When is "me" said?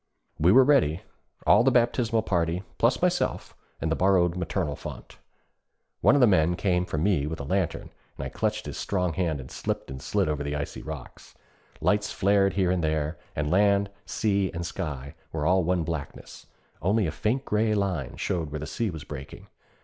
6.97-7.27